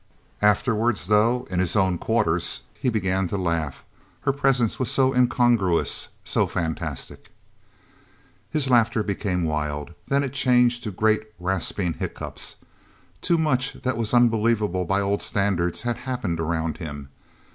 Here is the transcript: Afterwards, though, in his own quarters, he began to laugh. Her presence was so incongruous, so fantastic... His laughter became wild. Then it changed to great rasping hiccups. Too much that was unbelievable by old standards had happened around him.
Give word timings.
Afterwards, 0.41 1.05
though, 1.05 1.45
in 1.51 1.59
his 1.59 1.75
own 1.75 1.99
quarters, 1.99 2.61
he 2.73 2.89
began 2.89 3.27
to 3.27 3.37
laugh. 3.37 3.83
Her 4.21 4.33
presence 4.33 4.79
was 4.79 4.89
so 4.89 5.13
incongruous, 5.13 6.07
so 6.23 6.47
fantastic... 6.47 7.29
His 8.49 8.67
laughter 8.67 9.03
became 9.03 9.43
wild. 9.43 9.93
Then 10.07 10.23
it 10.23 10.33
changed 10.33 10.83
to 10.85 10.91
great 10.91 11.21
rasping 11.39 11.93
hiccups. 11.93 12.55
Too 13.21 13.37
much 13.37 13.73
that 13.73 13.95
was 13.95 14.11
unbelievable 14.11 14.85
by 14.85 15.01
old 15.01 15.21
standards 15.21 15.83
had 15.83 15.97
happened 15.97 16.39
around 16.39 16.77
him. 16.79 17.09